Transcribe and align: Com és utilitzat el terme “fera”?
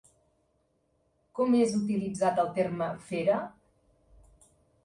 Com 1.41 1.57
és 1.59 1.77
utilitzat 1.81 2.43
el 2.45 2.51
terme 2.57 2.91
“fera”? 3.11 3.39